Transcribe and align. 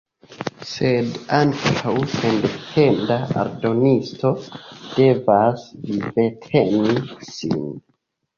Sed 0.67 1.09
ankaŭ 1.39 1.93
sendependa 2.13 3.17
eldonisto 3.43 4.33
devas 4.95 5.67
vivteni 5.91 6.97
sin. 7.31 7.63